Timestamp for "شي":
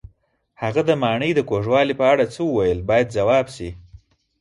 3.55-3.69